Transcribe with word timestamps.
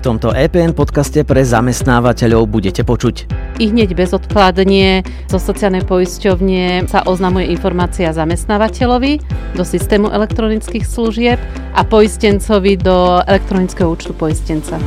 v 0.00 0.16
tomto 0.16 0.32
EPN 0.32 0.72
podcaste 0.72 1.20
pre 1.28 1.44
zamestnávateľov 1.44 2.48
budete 2.48 2.80
počuť. 2.88 3.28
I 3.60 3.68
hneď 3.68 3.92
bezodkladne 3.92 5.04
zo 5.28 5.36
sociálnej 5.36 5.84
poisťovne 5.84 6.88
sa 6.88 7.04
oznamuje 7.04 7.52
informácia 7.52 8.08
zamestnávateľovi 8.08 9.20
do 9.52 9.60
systému 9.60 10.08
elektronických 10.08 10.88
služieb 10.88 11.36
a 11.76 11.84
poistencovi 11.84 12.80
do 12.80 13.20
elektronického 13.28 13.92
účtu 13.92 14.16
poistenca. 14.16 14.80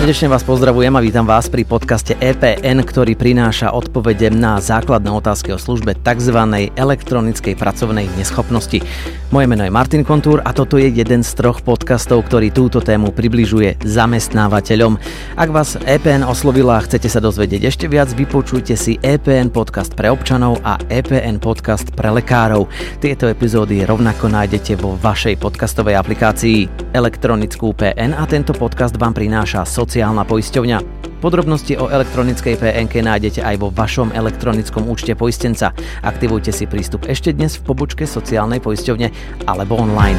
Srdečne 0.00 0.32
vás 0.32 0.40
pozdravujem 0.48 0.96
a 0.96 1.04
vítam 1.04 1.28
vás 1.28 1.52
pri 1.52 1.60
podcaste 1.68 2.16
EPN, 2.16 2.88
ktorý 2.88 3.20
prináša 3.20 3.76
odpovede 3.76 4.32
na 4.32 4.56
základné 4.56 5.12
otázky 5.12 5.52
o 5.52 5.60
službe 5.60 5.92
tzv. 5.92 6.40
elektronickej 6.72 7.52
pracovnej 7.52 8.08
neschopnosti. 8.16 8.80
Moje 9.28 9.46
meno 9.46 9.60
je 9.60 9.68
Martin 9.68 10.00
Kontúr 10.00 10.40
a 10.40 10.56
toto 10.56 10.80
je 10.80 10.88
jeden 10.88 11.20
z 11.20 11.30
troch 11.36 11.60
podcastov, 11.60 12.24
ktorý 12.32 12.48
túto 12.48 12.80
tému 12.80 13.12
približuje 13.12 13.76
zamestnávateľom. 13.84 14.96
Ak 15.36 15.52
vás 15.52 15.76
EPN 15.76 16.24
oslovila 16.24 16.80
a 16.80 16.84
chcete 16.88 17.12
sa 17.12 17.20
dozvedieť 17.20 17.68
ešte 17.68 17.84
viac, 17.84 18.08
vypočujte 18.16 18.80
si 18.80 18.96
EPN 19.04 19.52
podcast 19.52 19.92
pre 19.92 20.08
občanov 20.08 20.64
a 20.64 20.80
EPN 20.88 21.44
podcast 21.44 21.92
pre 21.92 22.08
lekárov. 22.08 22.72
Tieto 23.04 23.28
epizódy 23.28 23.84
rovnako 23.84 24.32
nájdete 24.32 24.80
vo 24.80 24.96
vašej 24.96 25.36
podcastovej 25.36 26.00
aplikácii 26.00 26.89
elektronickú 26.90 27.70
PN 27.74 28.12
a 28.18 28.26
tento 28.26 28.50
podcast 28.50 28.98
vám 28.98 29.14
prináša 29.14 29.62
sociálna 29.62 30.26
poisťovňa. 30.26 30.78
Podrobnosti 31.22 31.76
o 31.78 31.86
elektronickej 31.86 32.58
PNK 32.58 33.06
nájdete 33.06 33.40
aj 33.44 33.56
vo 33.60 33.68
vašom 33.70 34.10
elektronickom 34.10 34.88
účte 34.90 35.14
poistenca. 35.14 35.70
Aktivujte 36.02 36.50
si 36.50 36.66
prístup 36.66 37.06
ešte 37.06 37.30
dnes 37.30 37.60
v 37.60 37.70
pobočke 37.70 38.08
sociálnej 38.08 38.58
poisťovne 38.58 39.12
alebo 39.46 39.78
online. 39.78 40.18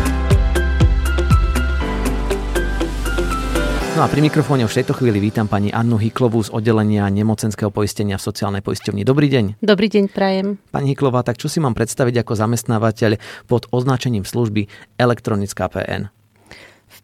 No 3.91 4.07
a 4.07 4.07
pri 4.07 4.23
mikrofóne 4.23 4.63
už 4.63 4.71
v 4.71 4.79
tejto 4.79 4.95
chvíli 4.95 5.19
vítam 5.19 5.51
pani 5.51 5.67
Annu 5.67 5.99
Hiklovú 5.99 6.39
z 6.39 6.55
oddelenia 6.55 7.11
nemocenského 7.11 7.75
poistenia 7.75 8.15
v 8.15 8.23
sociálnej 8.23 8.63
poisťovni. 8.63 9.03
Dobrý 9.03 9.27
deň. 9.27 9.59
Dobrý 9.59 9.91
deň, 9.91 10.03
prajem. 10.15 10.63
Pani 10.71 10.95
Hiklová, 10.95 11.27
tak 11.27 11.35
čo 11.35 11.51
si 11.51 11.59
mám 11.59 11.75
predstaviť 11.75 12.23
ako 12.23 12.33
zamestnávateľ 12.39 13.19
pod 13.51 13.67
označením 13.67 14.23
služby 14.23 14.71
elektronická 14.95 15.67
PN? 15.67 16.20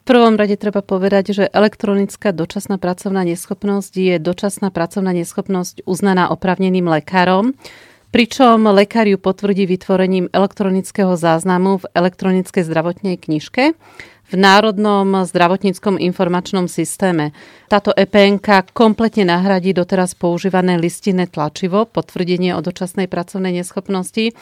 Prvom 0.07 0.39
rade 0.39 0.55
treba 0.55 0.79
povedať, 0.79 1.35
že 1.35 1.43
elektronická 1.51 2.31
dočasná 2.31 2.79
pracovná 2.79 3.27
neschopnosť 3.27 3.91
je 3.91 4.15
dočasná 4.23 4.71
pracovná 4.71 5.11
neschopnosť 5.11 5.83
uznaná 5.83 6.31
opravneným 6.31 6.87
lekárom, 6.87 7.51
pričom 8.15 8.63
lekár 8.71 9.03
ju 9.03 9.19
potvrdí 9.19 9.67
vytvorením 9.67 10.31
elektronického 10.31 11.19
záznamu 11.19 11.83
v 11.83 11.85
elektronickej 11.91 12.63
zdravotnej 12.63 13.19
knižke 13.19 13.75
v 14.27 14.35
Národnom 14.35 15.23
zdravotníckom 15.23 15.95
informačnom 15.95 16.67
systéme. 16.67 17.31
Táto 17.71 17.95
EPN 17.95 18.39
kompletne 18.75 19.27
nahradí 19.27 19.71
doteraz 19.71 20.15
používané 20.15 20.79
listinné 20.79 21.27
tlačivo, 21.27 21.87
potvrdenie 21.87 22.55
o 22.55 22.63
dočasnej 22.63 23.07
pracovnej 23.11 23.59
neschopnosti 23.59 24.35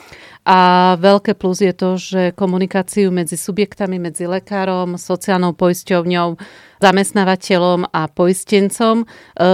a 0.46 0.94
veľké 0.98 1.34
plus 1.38 1.62
je 1.62 1.74
to, 1.74 1.90
že 1.98 2.22
komunikáciu 2.38 3.10
medzi 3.10 3.38
subjektami, 3.38 3.98
medzi 3.98 4.30
lekárom, 4.30 4.98
sociálnou 4.98 5.58
poisťovňou, 5.58 6.38
zamestnávateľom 6.82 7.90
a 7.90 8.06
poistencom 8.06 9.02
e, 9.02 9.06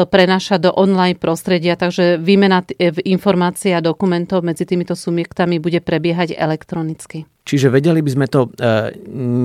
prenáša 0.04 0.60
do 0.60 0.76
online 0.76 1.16
prostredia, 1.16 1.80
takže 1.80 2.20
výmena 2.20 2.64
informácií 3.08 3.72
a 3.72 3.80
dokumentov 3.80 4.44
medzi 4.44 4.68
týmito 4.68 5.00
subjektami 5.00 5.64
bude 5.64 5.80
prebiehať 5.80 6.36
elektronicky. 6.36 7.31
Čiže 7.52 7.68
vedeli 7.68 8.00
by 8.00 8.12
sme 8.16 8.28
to 8.32 8.48
e, 8.48 8.96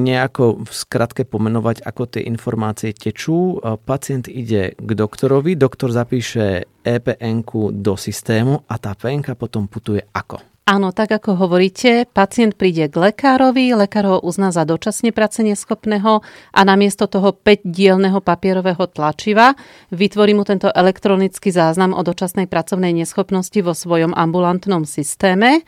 nejako 0.07 0.63
v 0.63 0.71
skratke 0.71 1.27
pomenovať, 1.27 1.83
ako 1.83 2.07
tie 2.07 2.23
informácie 2.23 2.95
tečú. 2.95 3.59
E, 3.59 3.75
pacient 3.83 4.31
ide 4.31 4.79
k 4.79 4.91
doktorovi, 4.95 5.59
doktor 5.59 5.91
zapíše 5.91 6.71
EPN 6.87 7.43
do 7.83 7.99
systému 7.99 8.63
a 8.71 8.79
tá 8.79 8.95
PN 8.95 9.27
potom 9.35 9.67
putuje 9.67 10.07
ako? 10.15 10.39
Áno, 10.67 10.91
tak 10.91 11.15
ako 11.15 11.47
hovoríte, 11.47 12.11
pacient 12.11 12.59
príde 12.59 12.91
k 12.91 13.11
lekárovi, 13.11 13.75
lekár 13.75 14.07
ho 14.07 14.17
uzná 14.19 14.51
za 14.51 14.67
dočasne 14.67 15.15
práce 15.15 15.43
neschopného 15.43 16.27
a 16.51 16.61
namiesto 16.67 17.07
toho 17.07 17.35
5-dielného 17.35 18.19
papierového 18.19 18.87
tlačiva 18.91 19.55
vytvorí 19.95 20.35
mu 20.35 20.43
tento 20.43 20.67
elektronický 20.71 21.55
záznam 21.55 21.95
o 21.95 22.03
dočasnej 22.03 22.51
pracovnej 22.51 22.91
neschopnosti 22.99 23.59
vo 23.63 23.79
svojom 23.79 24.11
ambulantnom 24.11 24.83
systéme 24.83 25.63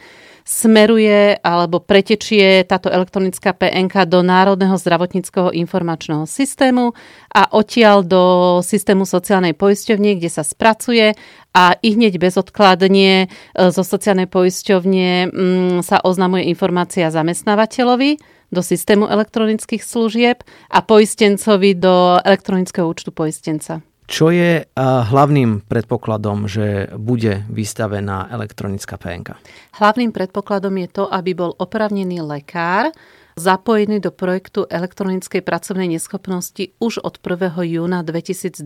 smeruje 0.48 1.36
alebo 1.44 1.76
pretečie 1.76 2.64
táto 2.64 2.88
elektronická 2.88 3.53
PNK 3.53 4.09
do 4.09 4.25
Národného 4.25 4.81
zdravotníckého 4.81 5.53
informačného 5.53 6.25
systému 6.25 6.97
a 7.28 7.53
odtiaľ 7.53 8.00
do 8.00 8.22
systému 8.64 9.04
sociálnej 9.04 9.53
poisťovne, 9.53 10.16
kde 10.16 10.32
sa 10.32 10.41
spracuje 10.41 11.12
a 11.53 11.76
i 11.84 11.88
hneď 11.92 12.16
bezodkladne 12.16 13.12
e, 13.20 13.26
zo 13.69 13.84
sociálnej 13.84 14.25
poisťovne 14.25 15.09
mm, 15.28 15.78
sa 15.84 16.00
oznamuje 16.00 16.48
informácia 16.48 17.12
zamestnávateľovi 17.12 18.16
do 18.48 18.65
systému 18.65 19.04
elektronických 19.04 19.84
služieb 19.84 20.41
a 20.72 20.80
poistencovi 20.80 21.76
do 21.76 22.16
elektronického 22.25 22.88
účtu 22.88 23.12
poistenca. 23.12 23.84
Čo 24.09 24.33
je 24.33 24.65
hlavným 24.81 25.69
predpokladom, 25.69 26.49
že 26.49 26.89
bude 26.97 27.45
vystavená 27.53 28.33
elektronická 28.33 28.97
PNK? 28.97 29.37
Hlavným 29.77 30.17
predpokladom 30.17 30.73
je 30.81 30.89
to, 30.89 31.05
aby 31.13 31.37
bol 31.37 31.53
opravnený 31.53 32.25
lekár 32.25 32.89
zapojený 33.37 34.01
do 34.03 34.11
projektu 34.11 34.65
elektronickej 34.67 35.45
pracovnej 35.45 35.93
neschopnosti 35.93 36.75
už 36.81 37.05
od 37.05 37.21
1. 37.21 37.53
júna 37.69 38.01
2022. 38.03 38.65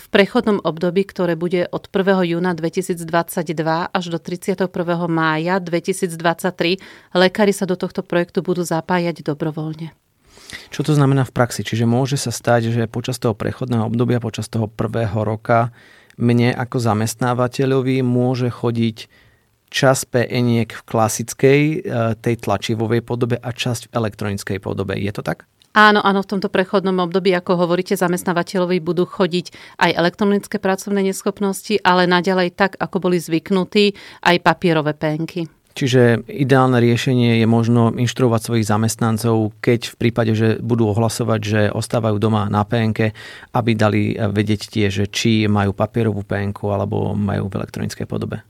V 0.00 0.06
prechodnom 0.08 0.58
období, 0.64 1.04
ktoré 1.04 1.36
bude 1.36 1.68
od 1.68 1.84
1. 1.92 2.24
júna 2.24 2.56
2022 2.56 3.04
až 3.92 4.04
do 4.08 4.16
31. 4.16 4.64
mája 5.12 5.60
2023, 5.60 6.80
lekári 7.14 7.52
sa 7.52 7.68
do 7.68 7.76
tohto 7.76 8.00
projektu 8.00 8.40
budú 8.40 8.64
zapájať 8.64 9.22
dobrovoľne. 9.22 9.92
Čo 10.70 10.82
to 10.82 10.92
znamená 10.94 11.22
v 11.26 11.34
praxi? 11.34 11.62
Čiže 11.62 11.86
môže 11.86 12.18
sa 12.18 12.34
stať, 12.34 12.74
že 12.74 12.90
počas 12.90 13.22
toho 13.22 13.34
prechodného 13.34 13.86
obdobia, 13.86 14.22
počas 14.22 14.50
toho 14.50 14.66
prvého 14.66 15.22
roka 15.22 15.70
mne 16.20 16.52
ako 16.52 16.76
zamestnávateľovi 16.76 18.04
môže 18.04 18.52
chodiť 18.52 19.08
čas 19.72 20.04
PNiek 20.04 20.68
v 20.68 20.82
klasickej 20.84 21.60
e, 21.62 21.76
tej 22.20 22.34
tlačivovej 22.44 23.00
podobe 23.00 23.40
a 23.40 23.50
časť 23.50 23.88
v 23.88 23.94
elektronickej 23.96 24.58
podobe. 24.60 24.98
Je 25.00 25.10
to 25.14 25.24
tak? 25.24 25.48
Áno, 25.70 26.02
áno, 26.02 26.26
v 26.26 26.30
tomto 26.34 26.50
prechodnom 26.50 26.98
období, 26.98 27.30
ako 27.30 27.54
hovoríte, 27.54 27.94
zamestnávateľovi 27.94 28.82
budú 28.82 29.06
chodiť 29.06 29.78
aj 29.78 29.90
elektronické 29.94 30.58
pracovné 30.58 31.06
neschopnosti, 31.06 31.78
ale 31.86 32.10
naďalej 32.10 32.58
tak, 32.58 32.74
ako 32.74 33.06
boli 33.06 33.22
zvyknutí, 33.22 33.94
aj 34.26 34.36
papierové 34.42 34.98
penky. 34.98 35.46
Čiže 35.70 36.26
ideálne 36.26 36.82
riešenie 36.82 37.38
je 37.40 37.46
možno 37.46 37.94
inštruovať 37.94 38.40
svojich 38.42 38.66
zamestnancov, 38.66 39.54
keď 39.62 39.94
v 39.94 39.96
prípade, 39.96 40.32
že 40.34 40.48
budú 40.58 40.90
ohlasovať, 40.90 41.40
že 41.40 41.60
ostávajú 41.70 42.18
doma 42.18 42.50
na 42.50 42.66
PNK, 42.66 43.14
aby 43.54 43.70
dali 43.78 44.18
vedieť 44.18 44.66
tiež, 44.66 45.08
či 45.14 45.46
majú 45.46 45.70
papierovú 45.70 46.26
PNK 46.26 46.58
alebo 46.68 47.14
majú 47.14 47.46
v 47.46 47.56
elektronickej 47.62 48.06
podobe. 48.10 48.42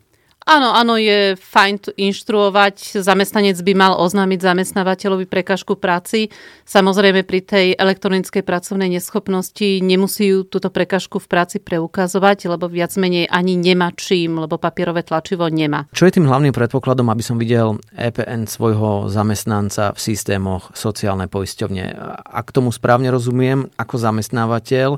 Áno, 0.49 0.73
áno, 0.73 0.97
je 0.97 1.37
fajn 1.37 2.01
inštruovať. 2.01 3.05
Zamestnanec 3.05 3.61
by 3.61 3.73
mal 3.77 3.93
oznámiť 4.01 4.41
zamestnávateľovi 4.41 5.29
prekažku 5.29 5.77
práci. 5.77 6.33
Samozrejme 6.65 7.29
pri 7.29 7.41
tej 7.45 7.67
elektronickej 7.77 8.41
pracovnej 8.41 8.89
neschopnosti 8.89 9.85
nemusí 9.85 10.33
ju 10.33 10.49
túto 10.49 10.73
prekažku 10.73 11.21
v 11.21 11.29
práci 11.29 11.57
preukazovať, 11.61 12.57
lebo 12.57 12.73
viac 12.73 12.97
menej 12.97 13.29
ani 13.29 13.61
nemá 13.61 13.93
čím, 13.93 14.41
lebo 14.41 14.57
papierové 14.57 15.05
tlačivo 15.05 15.45
nemá. 15.53 15.85
Čo 15.93 16.09
je 16.09 16.17
tým 16.17 16.27
hlavným 16.27 16.57
predpokladom, 16.57 17.13
aby 17.13 17.21
som 17.21 17.37
videl 17.37 17.77
EPN 17.93 18.49
svojho 18.49 19.13
zamestnanca 19.13 19.93
v 19.93 20.01
systémoch 20.01 20.73
sociálnej 20.73 21.29
poisťovne? 21.29 21.85
Ak 22.25 22.49
tomu 22.51 22.73
správne 22.73 23.13
rozumiem, 23.13 23.69
ako 23.77 24.01
zamestnávateľ, 24.01 24.97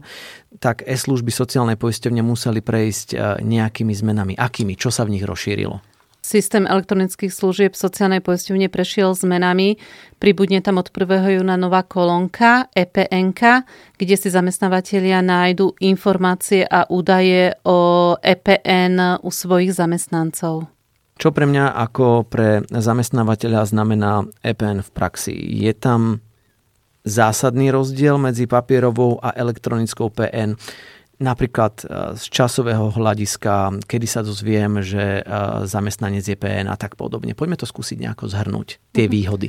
tak 0.58 0.84
e-služby 0.84 1.32
sociálnej 1.32 1.80
poisťovne 1.80 2.20
museli 2.20 2.60
prejsť 2.60 3.08
e, 3.12 3.16
nejakými 3.44 3.94
zmenami. 3.94 4.32
Akými? 4.36 4.76
Čo 4.76 4.92
sa 4.92 5.06
v 5.06 5.16
nich 5.16 5.24
rozšírilo? 5.24 5.80
Systém 6.22 6.70
elektronických 6.70 7.34
služieb 7.34 7.74
sociálnej 7.74 8.22
poisťovne 8.22 8.70
prešiel 8.70 9.10
zmenami. 9.10 9.74
Pribudne 10.22 10.62
tam 10.62 10.78
od 10.78 10.86
1. 10.94 11.42
júna 11.42 11.58
nová 11.58 11.82
kolónka 11.82 12.70
EPN, 12.78 13.34
kde 13.98 14.14
si 14.14 14.30
zamestnávateľia 14.30 15.18
nájdu 15.18 15.74
informácie 15.82 16.62
a 16.62 16.86
údaje 16.86 17.58
o 17.66 18.14
EPN 18.22 19.18
u 19.18 19.30
svojich 19.34 19.74
zamestnancov. 19.74 20.70
Čo 21.18 21.34
pre 21.34 21.50
mňa 21.50 21.74
ako 21.90 22.30
pre 22.30 22.62
zamestnávateľa 22.70 23.74
znamená 23.74 24.22
EPN 24.46 24.86
v 24.86 24.90
praxi? 24.94 25.34
Je 25.34 25.74
tam 25.74 26.22
zásadný 27.02 27.74
rozdiel 27.74 28.18
medzi 28.18 28.46
papierovou 28.46 29.18
a 29.18 29.34
elektronickou 29.34 30.10
PN. 30.14 30.54
napríklad 31.22 31.74
e, 31.82 31.84
z 32.18 32.24
časového 32.30 32.90
hľadiska, 32.90 33.86
kedy 33.86 34.06
sa 34.06 34.26
dozviem, 34.26 34.82
že 34.82 35.20
e, 35.20 35.22
zamestnanec 35.66 36.26
je 36.26 36.36
PN 36.38 36.66
a 36.70 36.74
tak 36.78 36.98
podobne. 36.98 37.34
Poďme 37.34 37.58
to 37.58 37.66
skúsiť 37.66 37.98
nejako 38.02 38.26
zhrnúť, 38.30 38.82
tie 38.94 39.06
mhm. 39.06 39.12
výhody. 39.12 39.48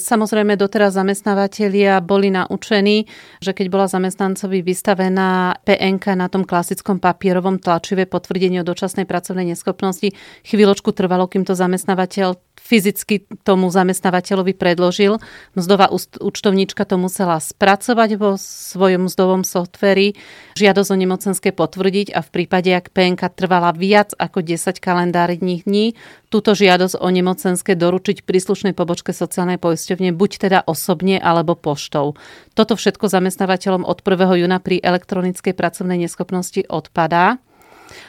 Samozrejme, 0.00 0.56
doteraz 0.56 0.96
zamestnávateľia 0.96 2.00
boli 2.00 2.32
naučení, 2.32 3.04
že 3.44 3.52
keď 3.52 3.66
bola 3.68 3.86
zamestnancovi 3.86 4.64
vystavená 4.64 5.60
PNK 5.60 6.16
na 6.16 6.32
tom 6.32 6.48
klasickom 6.48 6.96
papierovom 6.96 7.60
tlačive 7.60 8.08
potvrdenie 8.08 8.64
o 8.64 8.66
dočasnej 8.66 9.04
pracovnej 9.04 9.52
neschopnosti, 9.52 10.16
chvíľočku 10.48 10.96
trvalo, 10.96 11.28
kým 11.28 11.44
to 11.44 11.52
zamestnávateľ 11.52 12.40
fyzicky 12.70 13.26
tomu 13.42 13.66
zamestnávateľovi 13.66 14.54
predložil. 14.54 15.18
Mzdová 15.58 15.90
účtovníčka 16.22 16.86
to 16.86 16.94
musela 17.02 17.42
spracovať 17.42 18.14
vo 18.14 18.38
svojom 18.38 19.10
mzdovom 19.10 19.42
softveri, 19.42 20.14
žiadosť 20.54 20.90
o 20.94 20.96
nemocenské 20.96 21.50
potvrdiť 21.50 22.14
a 22.14 22.22
v 22.22 22.28
prípade, 22.30 22.70
ak 22.70 22.94
PNK 22.94 23.26
trvala 23.34 23.74
viac 23.74 24.14
ako 24.14 24.46
10 24.46 24.78
kalendárnych 24.78 25.66
dní, 25.66 25.98
túto 26.30 26.54
žiadosť 26.54 27.02
o 27.02 27.08
nemocenské 27.10 27.74
doručiť 27.74 28.22
príslušnej 28.22 28.78
pobočke 28.78 29.10
sociálnej 29.10 29.58
poisťovne 29.58 30.14
buď 30.14 30.30
teda 30.38 30.58
osobne 30.62 31.18
alebo 31.18 31.58
poštou. 31.58 32.14
Toto 32.54 32.78
všetko 32.78 33.10
zamestnávateľom 33.10 33.82
od 33.82 33.98
1. 34.06 34.46
júna 34.46 34.62
pri 34.62 34.78
elektronickej 34.78 35.58
pracovnej 35.58 36.06
neschopnosti 36.06 36.62
odpadá. 36.70 37.42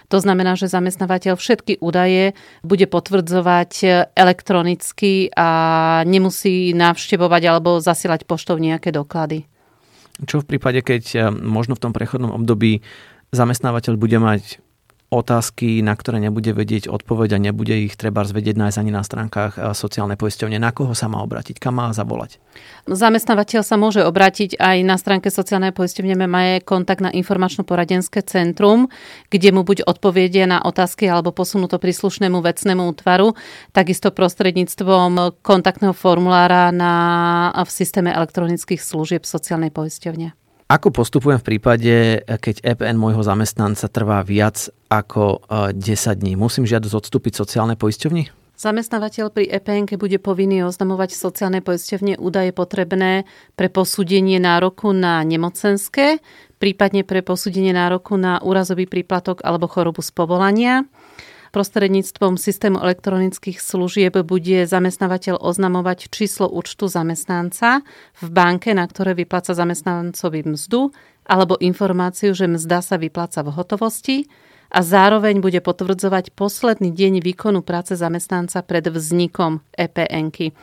To 0.10 0.18
znamená, 0.22 0.56
že 0.56 0.72
zamestnávateľ 0.72 1.38
všetky 1.38 1.81
údaje 1.81 2.38
bude 2.62 2.86
potvrdzovať 2.86 3.72
elektronicky 4.16 5.33
a 5.33 5.50
nemusí 6.06 6.72
navštevovať 6.78 7.42
alebo 7.48 7.83
zasielať 7.83 8.25
poštou 8.25 8.57
nejaké 8.57 8.94
doklady. 8.94 9.45
Čo 10.22 10.45
v 10.45 10.56
prípade, 10.56 10.86
keď 10.86 11.04
eh, 11.16 11.22
možno 11.31 11.74
v 11.78 11.83
tom 11.89 11.94
prechodnom 11.94 12.33
období 12.36 12.86
zamestnávateľ 13.31 13.95
bude 13.98 14.18
mať 14.19 14.60
otázky, 15.12 15.84
na 15.84 15.92
ktoré 15.92 16.24
nebude 16.24 16.56
vedieť 16.56 16.88
odpoveď 16.88 17.36
a 17.36 17.44
nebude 17.44 17.75
ich 17.75 18.00
treba 18.00 18.24
zvedieť 18.24 18.56
nájsť 18.56 18.78
ani 18.80 18.92
na 18.96 19.04
stránkach 19.04 19.60
eh, 19.60 19.75
sociálnej 19.75 20.16
poisťovne. 20.16 20.56
Na 20.56 20.72
koho 20.72 20.96
sa 20.96 21.12
má 21.12 21.19
obratiť? 21.19 21.60
Kam 21.60 21.84
má 21.84 21.92
zavolať? 21.92 22.40
Zamestnávateľ 22.88 23.62
sa 23.62 23.75
môže 23.75 24.02
obrátiť 24.02 24.56
aj 24.56 24.78
na 24.88 24.96
stránke 24.96 25.28
sociálnej 25.28 25.75
poisťovne 25.75 26.16
má 26.25 26.63
kontakt 26.63 27.04
na 27.04 27.12
informačno-poradenské 27.12 28.24
centrum, 28.24 28.88
kde 29.28 29.52
mu 29.52 29.68
buď 29.68 29.84
odpovedie 29.84 30.48
na 30.48 30.63
otázky 30.63 31.12
alebo 31.12 31.36
posunú 31.36 31.68
to 31.68 31.78
príslušnému 31.78 32.40
vecnému 32.40 32.81
útvaru, 32.96 33.36
takisto 33.75 34.10
prostredníctvom 34.16 35.44
kontaktného 35.44 35.94
formulára 35.94 36.72
na, 36.72 36.94
v 37.52 37.69
systéme 37.69 38.10
elektronických 38.16 38.80
služieb 38.80 39.28
sociálnej 39.28 39.69
poisťovne. 39.75 40.41
Ako 40.72 40.88
postupujem 40.88 41.36
v 41.36 41.48
prípade, 41.52 42.24
keď 42.24 42.64
EPN 42.64 42.96
môjho 42.96 43.20
zamestnanca 43.28 43.92
trvá 43.92 44.24
viac 44.24 44.72
ako 44.88 45.44
10 45.76 45.76
e, 45.76 46.16
dní? 46.16 46.40
Musím 46.40 46.64
žiadosť 46.64 46.96
odstúpiť 46.96 47.44
sociálnej 47.44 47.76
poisťovni? 47.76 48.32
Zamestnávateľ 48.56 49.36
pri 49.36 49.52
EPN 49.52 50.00
bude 50.00 50.16
povinný 50.24 50.64
oznamovať 50.64 51.12
sociálnej 51.12 51.60
poisťovne 51.60 52.16
údaje 52.24 52.56
potrebné 52.56 53.28
pre 53.60 53.68
posúdenie 53.68 54.40
nároku 54.40 54.96
na 54.96 55.20
nemocenské, 55.28 56.24
prípadne 56.56 57.04
pre 57.04 57.20
posúdenie 57.20 57.76
nároku 57.76 58.16
na 58.16 58.40
úrazový 58.40 58.88
príplatok 58.88 59.44
alebo 59.44 59.68
chorobu 59.68 60.00
z 60.00 60.16
povolania. 60.16 60.88
Prostredníctvom 61.51 62.39
systému 62.39 62.80
elektronických 62.80 63.59
služieb 63.59 64.15
bude 64.24 64.63
zamestnávateľ 64.63 65.36
oznamovať 65.44 66.07
číslo 66.07 66.48
účtu 66.48 66.88
zamestnanca 66.88 67.83
v 68.24 68.27
banke, 68.31 68.71
na 68.71 68.88
ktoré 68.88 69.12
vypláca 69.12 69.51
zamestnancovi 69.51 70.48
mzdu, 70.48 70.95
alebo 71.27 71.59
informáciu, 71.59 72.31
že 72.31 72.48
mzda 72.48 72.80
sa 72.80 72.95
vypláca 72.95 73.44
v 73.44 73.51
hotovosti 73.51 74.18
a 74.72 74.80
zároveň 74.80 75.44
bude 75.44 75.60
potvrdzovať 75.60 76.32
posledný 76.32 76.96
deň 76.96 77.20
výkonu 77.20 77.60
práce 77.62 77.94
zamestnanca 78.00 78.64
pred 78.64 78.88
vznikom 78.88 79.60
EPN-ky 79.76 80.56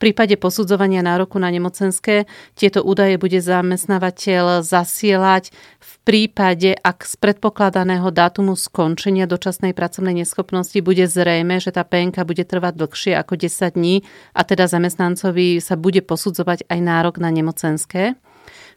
prípade 0.00 0.32
posudzovania 0.40 1.04
nároku 1.04 1.36
na 1.36 1.52
nemocenské 1.52 2.24
tieto 2.56 2.80
údaje 2.80 3.20
bude 3.20 3.36
zamestnávateľ 3.36 4.64
zasielať 4.64 5.52
v 5.76 5.92
prípade, 6.08 6.72
ak 6.72 7.04
z 7.04 7.14
predpokladaného 7.20 8.08
dátumu 8.08 8.56
skončenia 8.56 9.28
dočasnej 9.28 9.76
pracovnej 9.76 10.24
neschopnosti 10.24 10.80
bude 10.80 11.04
zrejme, 11.04 11.60
že 11.60 11.76
tá 11.76 11.84
PNK 11.84 12.24
bude 12.24 12.48
trvať 12.48 12.80
dlhšie 12.80 13.12
ako 13.20 13.36
10 13.36 13.76
dní 13.76 14.00
a 14.32 14.40
teda 14.48 14.64
zamestnancovi 14.64 15.60
sa 15.60 15.76
bude 15.76 16.00
posudzovať 16.00 16.64
aj 16.72 16.78
nárok 16.80 17.20
na 17.20 17.28
nemocenské. 17.28 18.16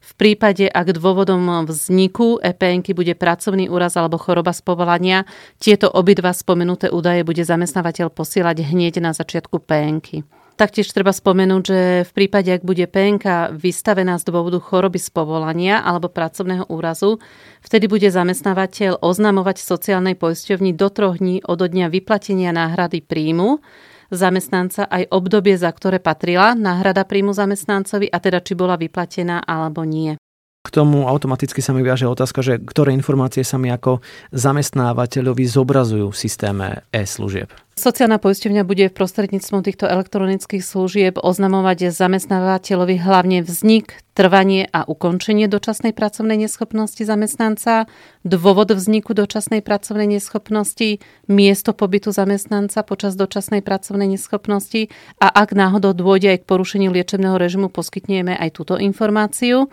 V 0.04 0.12
prípade, 0.20 0.68
ak 0.68 1.00
dôvodom 1.00 1.64
vzniku 1.64 2.36
EPN 2.44 2.84
bude 2.92 3.16
pracovný 3.16 3.72
úraz 3.72 3.96
alebo 3.96 4.20
choroba 4.20 4.52
z 4.52 4.60
povolania, 4.60 5.24
tieto 5.64 5.88
obidva 5.88 6.36
spomenuté 6.36 6.92
údaje 6.92 7.24
bude 7.24 7.40
zamestnávateľ 7.48 8.12
posielať 8.12 8.68
hneď 8.68 9.00
na 9.00 9.16
začiatku 9.16 9.64
PNK. 9.64 10.28
Taktiež 10.54 10.92
treba 10.94 11.10
spomenúť, 11.10 11.64
že 11.66 11.80
v 12.06 12.12
prípade, 12.14 12.52
ak 12.54 12.62
bude 12.62 12.86
PNK 12.86 13.58
vystavená 13.58 14.22
z 14.22 14.30
dôvodu 14.30 14.62
choroby 14.62 15.02
z 15.02 15.10
povolania 15.10 15.82
alebo 15.82 16.14
pracovného 16.14 16.70
úrazu, 16.70 17.18
vtedy 17.66 17.90
bude 17.90 18.06
zamestnávateľ 18.06 19.02
oznamovať 19.02 19.58
sociálnej 19.58 20.14
poisťovni 20.14 20.78
do 20.78 20.94
troch 20.94 21.18
dní 21.18 21.42
od 21.42 21.58
dňa 21.58 21.90
vyplatenia 21.90 22.54
náhrady 22.54 23.02
príjmu 23.02 23.66
zamestnanca 24.16 24.88
aj 24.88 25.12
obdobie, 25.12 25.58
za 25.60 25.70
ktoré 25.70 26.00
patrila 26.00 26.56
náhrada 26.56 27.04
príjmu 27.04 27.36
zamestnancovi 27.36 28.08
a 28.08 28.18
teda 28.18 28.40
či 28.40 28.54
bola 28.56 28.80
vyplatená 28.80 29.44
alebo 29.44 29.84
nie. 29.84 30.16
K 30.64 30.72
tomu 30.72 31.12
automaticky 31.12 31.60
sa 31.60 31.76
mi 31.76 31.84
viaže 31.84 32.08
otázka, 32.08 32.40
že 32.40 32.56
ktoré 32.56 32.96
informácie 32.96 33.44
sa 33.44 33.60
mi 33.60 33.68
ako 33.68 34.00
zamestnávateľovi 34.32 35.44
zobrazujú 35.44 36.08
v 36.08 36.16
systéme 36.16 36.88
e-služieb. 36.96 37.52
Sociálna 37.76 38.16
poisťovňa 38.16 38.64
bude 38.64 38.88
prostredníctvom 38.88 39.60
týchto 39.60 39.92
elektronických 39.92 40.64
služieb 40.64 41.20
oznamovať 41.20 41.92
zamestnávateľovi 41.92 42.96
hlavne 42.96 43.44
vznik, 43.44 44.00
trvanie 44.16 44.72
a 44.72 44.88
ukončenie 44.88 45.52
dočasnej 45.52 45.92
pracovnej 45.92 46.48
neschopnosti 46.48 47.04
zamestnanca, 47.04 47.92
dôvod 48.24 48.72
vzniku 48.72 49.12
dočasnej 49.12 49.60
pracovnej 49.60 50.16
neschopnosti, 50.16 51.04
miesto 51.28 51.76
pobytu 51.76 52.16
zamestnanca 52.16 52.88
počas 52.88 53.20
dočasnej 53.20 53.60
pracovnej 53.60 54.16
neschopnosti 54.16 54.88
a 55.20 55.28
ak 55.28 55.52
náhodou 55.52 55.92
dôjde 55.92 56.40
aj 56.40 56.40
k 56.46 56.48
porušeniu 56.48 56.88
liečebného 56.88 57.36
režimu, 57.36 57.68
poskytneme 57.68 58.32
aj 58.40 58.64
túto 58.64 58.80
informáciu. 58.80 59.68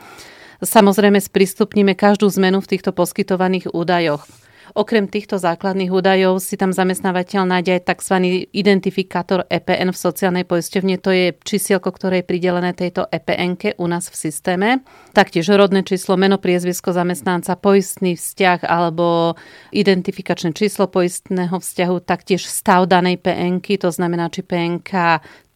Samozrejme 0.60 1.16
sprístupníme 1.16 1.96
každú 1.96 2.28
zmenu 2.36 2.60
v 2.60 2.70
týchto 2.76 2.92
poskytovaných 2.92 3.72
údajoch. 3.72 4.28
Okrem 4.70 5.10
týchto 5.10 5.34
základných 5.34 5.90
údajov 5.90 6.38
si 6.38 6.54
tam 6.54 6.70
zamestnávateľ 6.70 7.42
nájde 7.42 7.72
aj 7.80 7.82
tzv. 7.90 8.16
identifikátor 8.54 9.42
EPN 9.50 9.90
v 9.90 9.98
sociálnej 9.98 10.44
poisťovne. 10.46 10.94
To 11.02 11.10
je 11.10 11.34
čísielko, 11.42 11.90
ktoré 11.90 12.22
je 12.22 12.28
pridelené 12.30 12.70
tejto 12.70 13.02
epn 13.10 13.58
u 13.58 13.86
nás 13.90 14.06
v 14.06 14.16
systéme. 14.16 14.68
Taktiež 15.10 15.50
rodné 15.50 15.82
číslo, 15.82 16.14
meno, 16.14 16.38
priezvisko 16.38 16.94
zamestnanca, 16.94 17.58
poistný 17.58 18.14
vzťah 18.14 18.62
alebo 18.62 19.34
identifikačné 19.74 20.54
číslo 20.54 20.86
poistného 20.86 21.58
vzťahu, 21.58 21.96
taktiež 22.06 22.46
stav 22.46 22.86
danej 22.86 23.18
PN, 23.18 23.58
to 23.58 23.90
znamená, 23.90 24.30
či 24.30 24.46
PNK 24.46 24.92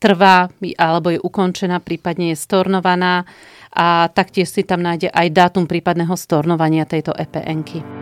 trvá 0.05 0.53
alebo 0.77 1.09
je 1.09 1.17
ukončená, 1.17 1.81
prípadne 1.81 2.37
je 2.37 2.37
stornovaná 2.37 3.25
a 3.73 4.13
taktiež 4.13 4.53
si 4.53 4.61
tam 4.61 4.85
nájde 4.85 5.09
aj 5.09 5.33
dátum 5.33 5.65
prípadného 5.65 6.13
stornovania 6.13 6.85
tejto 6.85 7.17
EPN-ky. 7.17 7.94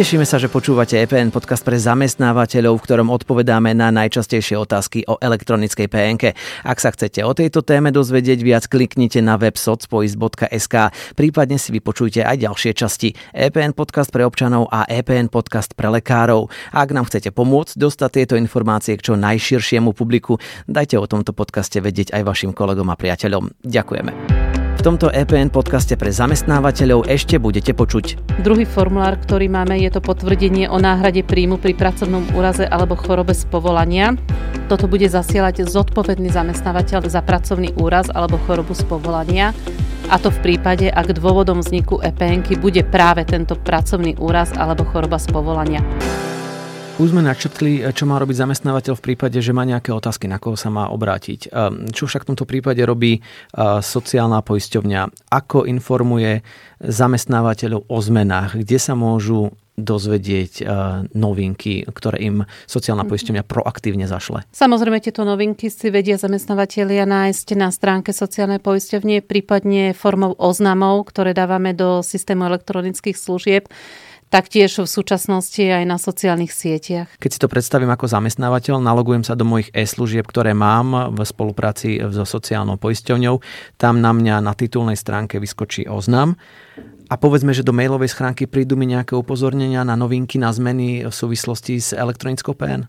Tešíme 0.00 0.24
sa, 0.24 0.40
že 0.40 0.48
počúvate 0.48 0.96
EPN 0.96 1.28
podcast 1.28 1.60
pre 1.60 1.76
zamestnávateľov, 1.76 2.80
v 2.80 2.84
ktorom 2.88 3.12
odpovedáme 3.12 3.76
na 3.76 3.92
najčastejšie 3.92 4.56
otázky 4.56 5.04
o 5.04 5.20
elektronickej 5.20 5.92
PNK. 5.92 6.32
Ak 6.64 6.80
sa 6.80 6.88
chcete 6.88 7.20
o 7.20 7.36
tejto 7.36 7.60
téme 7.60 7.92
dozvedieť 7.92 8.40
viac, 8.40 8.64
kliknite 8.64 9.20
na 9.20 9.36
web 9.36 9.60
socpoist.sk, 9.60 10.88
prípadne 11.12 11.60
si 11.60 11.68
vypočujte 11.76 12.24
aj 12.24 12.32
ďalšie 12.32 12.72
časti. 12.72 13.12
EPN 13.36 13.76
podcast 13.76 14.08
pre 14.08 14.24
občanov 14.24 14.72
a 14.72 14.88
EPN 14.88 15.28
podcast 15.28 15.76
pre 15.76 15.92
lekárov. 15.92 16.48
Ak 16.72 16.96
nám 16.96 17.04
chcete 17.04 17.28
pomôcť 17.28 17.76
dostať 17.76 18.24
tieto 18.24 18.34
informácie 18.40 18.96
k 18.96 19.04
čo 19.04 19.20
najširšiemu 19.20 19.92
publiku, 19.92 20.40
dajte 20.64 20.96
o 20.96 21.04
tomto 21.04 21.36
podcaste 21.36 21.76
vedieť 21.76 22.16
aj 22.16 22.24
vašim 22.24 22.56
kolegom 22.56 22.88
a 22.88 22.96
priateľom. 22.96 23.52
Ďakujeme. 23.68 24.29
V 24.80 24.88
tomto 24.88 25.12
EPN 25.12 25.52
podcaste 25.52 25.92
pre 25.92 26.08
zamestnávateľov 26.08 27.04
ešte 27.04 27.36
budete 27.36 27.76
počuť. 27.76 28.16
Druhý 28.40 28.64
formulár, 28.64 29.20
ktorý 29.20 29.52
máme, 29.52 29.76
je 29.76 29.92
to 29.92 30.00
potvrdenie 30.00 30.72
o 30.72 30.80
náhrade 30.80 31.20
príjmu 31.20 31.60
pri 31.60 31.76
pracovnom 31.76 32.24
úraze 32.32 32.64
alebo 32.64 32.96
chorobe 32.96 33.36
z 33.36 33.44
povolania. 33.44 34.16
Toto 34.72 34.88
bude 34.88 35.04
zasielať 35.04 35.68
zodpovedný 35.68 36.32
zamestnávateľ 36.32 37.12
za 37.12 37.20
pracovný 37.20 37.76
úraz 37.76 38.08
alebo 38.08 38.40
chorobu 38.48 38.72
z 38.72 38.88
povolania. 38.88 39.52
A 40.08 40.16
to 40.16 40.32
v 40.32 40.40
prípade, 40.48 40.88
ak 40.88 41.12
dôvodom 41.12 41.60
vzniku 41.60 42.00
EPN 42.00 42.40
bude 42.56 42.80
práve 42.80 43.28
tento 43.28 43.60
pracovný 43.60 44.16
úraz 44.16 44.48
alebo 44.56 44.88
choroba 44.88 45.20
z 45.20 45.28
povolania. 45.28 45.84
Už 47.00 47.16
sme 47.16 47.24
načrtli, 47.24 47.80
čo 47.96 48.04
má 48.04 48.20
robiť 48.20 48.44
zamestnávateľ 48.44 48.92
v 48.92 49.04
prípade, 49.08 49.40
že 49.40 49.56
má 49.56 49.64
nejaké 49.64 49.88
otázky, 49.88 50.28
na 50.28 50.36
koho 50.36 50.52
sa 50.52 50.68
má 50.68 50.92
obrátiť. 50.92 51.48
Ehm, 51.48 51.88
čo 51.96 52.04
však 52.04 52.28
v 52.28 52.36
tomto 52.36 52.44
prípade 52.44 52.84
robí 52.84 53.16
e, 53.16 53.20
sociálna 53.80 54.44
poisťovňa? 54.44 55.32
Ako 55.32 55.64
informuje 55.64 56.44
zamestnávateľov 56.76 57.88
o 57.88 57.98
zmenách? 58.04 58.60
Kde 58.60 58.76
sa 58.76 58.92
môžu 58.92 59.48
dozvedieť 59.80 60.52
e, 60.60 60.64
novinky, 61.16 61.88
ktoré 61.88 62.20
im 62.22 62.36
sociálna 62.68 63.04
mhm. 63.04 63.10
poisťovňa 63.10 63.42
proaktívne 63.44 64.06
zašle? 64.06 64.44
Samozrejme, 64.52 65.00
tieto 65.02 65.24
novinky 65.26 65.72
si 65.72 65.88
vedia 65.88 66.20
zamestnávateľia 66.20 67.08
nájsť 67.08 67.46
na 67.56 67.72
stránke 67.72 68.14
sociálnej 68.14 68.62
poisťovne, 68.62 69.24
prípadne 69.24 69.96
formou 69.96 70.36
oznamov, 70.38 71.08
ktoré 71.10 71.32
dávame 71.34 71.72
do 71.74 72.04
systému 72.04 72.46
elektronických 72.46 73.16
služieb 73.16 73.66
taktiež 74.30 74.78
v 74.78 74.86
súčasnosti 74.86 75.58
aj 75.60 75.84
na 75.84 75.98
sociálnych 75.98 76.54
sieťach. 76.54 77.10
Keď 77.18 77.30
si 77.34 77.42
to 77.42 77.50
predstavím 77.50 77.90
ako 77.90 78.06
zamestnávateľ, 78.06 78.78
nalogujem 78.78 79.26
sa 79.26 79.34
do 79.34 79.42
mojich 79.42 79.74
e-služieb, 79.74 80.22
ktoré 80.24 80.54
mám 80.54 81.12
v 81.12 81.20
spolupráci 81.26 81.98
so 82.14 82.22
sociálnou 82.22 82.78
poisťovňou. 82.78 83.42
Tam 83.76 83.98
na 83.98 84.14
mňa 84.14 84.38
na 84.38 84.54
titulnej 84.54 84.94
stránke 84.94 85.42
vyskočí 85.42 85.90
oznam. 85.90 86.38
A 87.10 87.18
povedzme, 87.18 87.50
že 87.50 87.66
do 87.66 87.74
mailovej 87.74 88.14
schránky 88.14 88.46
prídu 88.46 88.78
mi 88.78 88.86
nejaké 88.86 89.18
upozornenia 89.18 89.82
na 89.82 89.98
novinky, 89.98 90.38
na 90.38 90.54
zmeny 90.54 91.02
v 91.02 91.10
súvislosti 91.10 91.82
s 91.82 91.90
elektronickou 91.90 92.54
PN? 92.54 92.86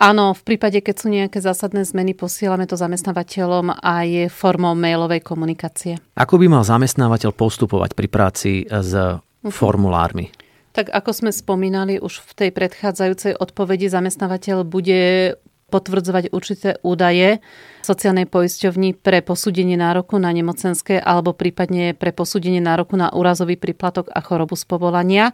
Áno, 0.00 0.32
v 0.32 0.42
prípade, 0.42 0.80
keď 0.80 0.94
sú 0.96 1.06
nejaké 1.12 1.38
zásadné 1.38 1.84
zmeny, 1.84 2.16
posielame 2.16 2.64
to 2.64 2.80
zamestnávateľom 2.80 3.76
aj 3.84 4.32
formou 4.32 4.72
mailovej 4.72 5.20
komunikácie. 5.20 6.00
Ako 6.16 6.40
by 6.40 6.48
mal 6.48 6.64
zamestnávateľ 6.64 7.30
postupovať 7.36 7.92
pri 7.92 8.08
práci 8.08 8.64
s 8.64 8.90
mhm. 8.96 9.52
formulármi? 9.52 10.32
Tak 10.72 10.88
ako 10.88 11.10
sme 11.12 11.30
spomínali 11.30 12.00
už 12.00 12.24
v 12.24 12.32
tej 12.32 12.50
predchádzajúcej 12.56 13.36
odpovedi, 13.36 13.92
zamestnávateľ 13.92 14.64
bude 14.64 15.36
potvrdzovať 15.72 16.28
určité 16.36 16.76
údaje 16.84 17.40
sociálnej 17.80 18.28
poisťovni 18.28 19.00
pre 19.00 19.24
posúdenie 19.24 19.74
nároku 19.80 20.20
na 20.20 20.28
nemocenské 20.30 21.00
alebo 21.00 21.32
prípadne 21.32 21.96
pre 21.96 22.12
posúdenie 22.12 22.60
nároku 22.60 22.94
na 22.94 23.08
úrazový 23.10 23.56
príplatok 23.56 24.12
a 24.12 24.20
chorobu 24.20 24.54
z 24.54 24.68
povolania. 24.68 25.32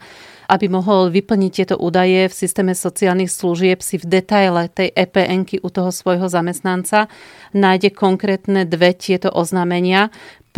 Aby 0.49 0.73
mohol 0.73 1.13
vyplniť 1.13 1.53
tieto 1.53 1.77
údaje 1.77 2.31
v 2.31 2.35
systéme 2.35 2.73
sociálnych 2.73 3.29
služieb 3.29 3.85
si 3.85 4.01
v 4.01 4.09
detaile 4.09 4.73
tej 4.73 4.95
EPN-ky 4.97 5.61
u 5.61 5.69
toho 5.69 5.93
svojho 5.93 6.31
zamestnanca 6.31 7.13
nájde 7.53 7.93
konkrétne 7.93 8.65
dve 8.65 8.97
tieto 8.97 9.29
oznámenia, 9.29 10.09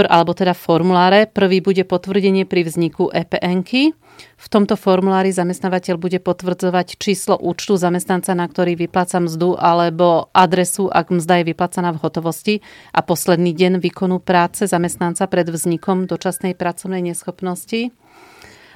alebo 0.07 0.33
teda 0.33 0.55
formuláre. 0.55 1.27
Prvý 1.29 1.61
bude 1.61 1.83
potvrdenie 1.85 2.47
pri 2.47 2.65
vzniku 2.65 3.11
EPN-ky. 3.11 3.93
V 4.37 4.47
tomto 4.49 4.77
formulári 4.77 5.33
zamestnávateľ 5.33 5.97
bude 5.97 6.21
potvrdzovať 6.21 7.01
číslo 7.01 7.41
účtu 7.41 7.77
zamestnanca, 7.81 8.37
na 8.37 8.45
ktorý 8.49 8.77
vypláca 8.77 9.21
mzdu, 9.21 9.57
alebo 9.57 10.29
adresu, 10.37 10.93
ak 10.93 11.13
mzda 11.13 11.41
je 11.41 11.49
vyplácaná 11.53 11.93
v 11.97 12.03
hotovosti 12.05 12.55
a 12.93 13.01
posledný 13.01 13.57
deň 13.57 13.81
výkonu 13.81 14.21
práce 14.21 14.69
zamestnanca 14.69 15.25
pred 15.29 15.49
vznikom 15.49 16.05
dočasnej 16.05 16.53
pracovnej 16.57 17.01
neschopnosti. 17.01 17.93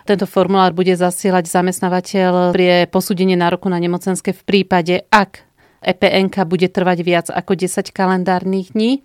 Tento 0.04 0.26
formulár 0.28 0.76
bude 0.76 0.92
zasielať 0.92 1.48
zamestnávateľ 1.48 2.52
pri 2.52 2.84
posúdení 2.92 3.40
nároku 3.40 3.72
na 3.72 3.80
nemocenské 3.80 4.36
v 4.36 4.42
prípade, 4.44 5.08
ak 5.08 5.44
EPN 5.80 6.32
bude 6.48 6.68
trvať 6.68 6.98
viac 7.04 7.26
ako 7.28 7.56
10 7.56 7.92
kalendárnych 7.92 8.72
dní 8.72 9.04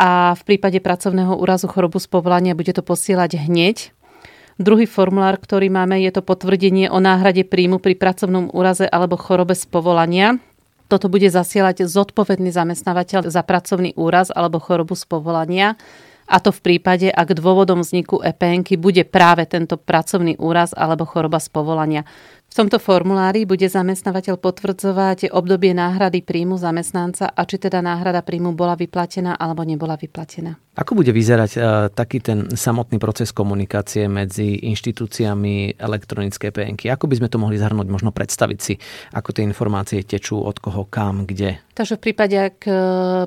a 0.00 0.32
v 0.32 0.42
prípade 0.48 0.80
pracovného 0.80 1.36
úrazu 1.36 1.68
chorobu 1.68 2.00
z 2.00 2.08
povolania 2.08 2.56
bude 2.56 2.72
to 2.72 2.80
posielať 2.80 3.36
hneď. 3.36 3.92
Druhý 4.56 4.88
formulár, 4.88 5.36
ktorý 5.36 5.68
máme, 5.68 6.00
je 6.00 6.08
to 6.08 6.24
potvrdenie 6.24 6.88
o 6.88 7.04
náhrade 7.04 7.44
príjmu 7.44 7.76
pri 7.84 8.00
pracovnom 8.00 8.48
úraze 8.56 8.88
alebo 8.88 9.20
chorobe 9.20 9.52
z 9.52 9.68
povolania. 9.68 10.40
Toto 10.88 11.12
bude 11.12 11.28
zasielať 11.28 11.84
zodpovedný 11.84 12.48
zamestnávateľ 12.48 13.28
za 13.28 13.44
pracovný 13.44 13.92
úraz 13.92 14.32
alebo 14.32 14.56
chorobu 14.56 14.96
z 14.96 15.04
povolania. 15.04 15.76
A 16.30 16.40
to 16.40 16.48
v 16.48 16.62
prípade, 16.64 17.12
ak 17.12 17.36
dôvodom 17.36 17.84
vzniku 17.84 18.24
EPN 18.24 18.64
bude 18.80 19.04
práve 19.04 19.44
tento 19.50 19.76
pracovný 19.76 20.38
úraz 20.40 20.72
alebo 20.72 21.04
choroba 21.04 21.42
z 21.42 21.50
povolania. 21.52 22.02
V 22.50 22.58
tomto 22.58 22.82
formulári 22.82 23.46
bude 23.46 23.62
zamestnávateľ 23.70 24.34
potvrdzovať 24.42 25.30
obdobie 25.30 25.70
náhrady 25.70 26.18
príjmu 26.26 26.58
zamestnanca 26.58 27.30
a 27.30 27.46
či 27.46 27.62
teda 27.62 27.78
náhrada 27.78 28.26
príjmu 28.26 28.58
bola 28.58 28.74
vyplatená 28.74 29.38
alebo 29.38 29.62
nebola 29.62 29.94
vyplatená. 29.94 30.58
Ako 30.74 30.98
bude 30.98 31.14
vyzerať 31.14 31.50
uh, 31.54 31.62
taký 31.94 32.18
ten 32.18 32.50
samotný 32.50 32.98
proces 32.98 33.30
komunikácie 33.30 34.10
medzi 34.10 34.66
inštitúciami 34.66 35.78
elektronické 35.78 36.50
PNK? 36.50 36.90
Ako 36.90 37.06
by 37.06 37.22
sme 37.22 37.30
to 37.30 37.38
mohli 37.38 37.54
zhrnúť, 37.54 37.86
možno 37.86 38.10
predstaviť 38.10 38.58
si, 38.58 38.74
ako 39.14 39.30
tie 39.30 39.46
informácie 39.46 40.02
tečú, 40.02 40.42
od 40.42 40.58
koho, 40.58 40.90
kam, 40.90 41.30
kde? 41.30 41.62
Takže 41.80 41.96
v 41.96 42.12
prípade, 42.12 42.36
ak 42.36 42.58
e, 42.68 42.72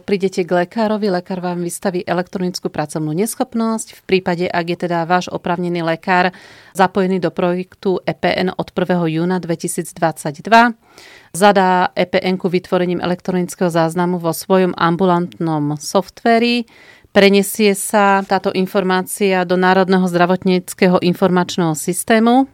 prídete 0.05 0.45
k 0.45 0.53
lekárovi, 0.61 1.09
lekár 1.09 1.41
vám 1.41 1.65
vystaví 1.65 2.05
elektronickú 2.05 2.69
pracovnú 2.69 3.09
neschopnosť. 3.09 3.97
V 3.97 4.01
prípade, 4.05 4.45
ak 4.45 4.65
je 4.69 4.77
teda 4.85 5.09
váš 5.09 5.25
opravnený 5.33 5.81
lekár 5.81 6.29
zapojený 6.77 7.17
do 7.17 7.33
projektu 7.33 7.97
EPN 8.05 8.53
od 8.53 8.69
1 8.69 9.09
júna 9.09 9.41
2022. 9.41 10.45
Zadá 11.33 11.89
EPN 11.97 12.37
vytvorením 12.37 13.01
elektronického 13.01 13.73
záznamu 13.73 14.21
vo 14.21 14.29
svojom 14.29 14.77
ambulantnom 14.77 15.73
softveri. 15.81 16.69
Prenesie 17.09 17.73
sa 17.73 18.21
táto 18.21 18.53
informácia 18.53 19.49
do 19.49 19.57
Národného 19.57 20.05
zdravotníckého 20.05 21.01
informačného 21.01 21.73
systému. 21.73 22.52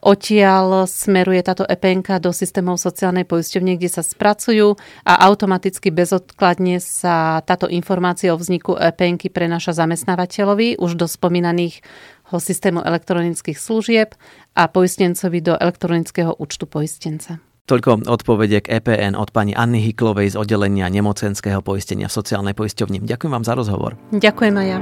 Odtiaľ 0.00 0.88
smeruje 0.88 1.44
táto 1.44 1.68
EPN 1.68 2.00
do 2.24 2.32
systémov 2.32 2.80
sociálnej 2.80 3.28
poisťovne, 3.28 3.76
kde 3.76 3.92
sa 3.92 4.00
spracujú 4.00 4.80
a 5.04 5.12
automaticky 5.28 5.92
bezodkladne 5.92 6.80
sa 6.80 7.44
táto 7.44 7.68
informácia 7.68 8.32
o 8.32 8.40
vzniku 8.40 8.80
EPN 8.80 9.20
prenáša 9.28 9.76
zamestnávateľovi 9.76 10.80
už 10.80 10.96
do 10.96 11.04
spomínaných 11.04 11.84
systému 12.32 12.80
elektronických 12.80 13.58
služieb 13.58 14.16
a 14.56 14.70
poistencovi 14.72 15.44
do 15.44 15.58
elektronického 15.58 16.32
účtu 16.38 16.64
poistenca. 16.64 17.42
Toľko 17.68 18.08
odpovede 18.08 18.66
k 18.66 18.82
EPN 18.82 19.14
od 19.14 19.30
pani 19.30 19.54
Anny 19.54 19.78
Hiklovej 19.78 20.34
z 20.34 20.36
oddelenia 20.40 20.90
nemocenského 20.90 21.62
poistenia 21.62 22.10
v 22.10 22.16
sociálnej 22.18 22.54
poisťovni. 22.54 23.04
Ďakujem 23.06 23.30
vám 23.30 23.46
za 23.46 23.54
rozhovor. 23.54 23.94
Ďakujem 24.10 24.54
aj 24.58 24.66
ja. 24.66 24.78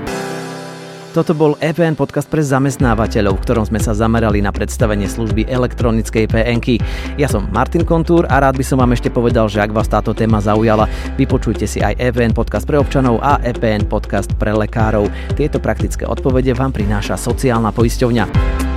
Toto 1.17 1.33
bol 1.33 1.57
EPN 1.57 1.97
podcast 1.97 2.29
pre 2.29 2.45
zamestnávateľov, 2.45 3.41
v 3.41 3.43
ktorom 3.49 3.65
sme 3.65 3.81
sa 3.81 3.97
zamerali 3.97 4.45
na 4.45 4.53
predstavenie 4.53 5.09
služby 5.09 5.49
elektronickej 5.49 6.29
PNky. 6.29 6.77
Ja 7.17 7.33
som 7.33 7.49
Martin 7.49 7.88
Kontúr 7.88 8.29
a 8.29 8.37
rád 8.37 8.61
by 8.61 8.65
som 8.65 8.77
vám 8.77 8.93
ešte 8.93 9.09
povedal, 9.09 9.49
že 9.49 9.65
ak 9.65 9.73
vás 9.73 9.88
táto 9.88 10.12
téma 10.12 10.45
zaujala, 10.45 10.85
vypočujte 11.17 11.65
si 11.65 11.81
aj 11.81 11.97
EPN 11.97 12.37
podcast 12.37 12.69
pre 12.69 12.77
občanov 12.77 13.25
a 13.25 13.41
EPN 13.41 13.88
podcast 13.88 14.37
pre 14.37 14.53
lekárov. 14.53 15.09
Tieto 15.33 15.57
praktické 15.57 16.05
odpovede 16.05 16.53
vám 16.53 16.77
prináša 16.77 17.17
sociálna 17.17 17.73
poisťovňa. 17.73 18.68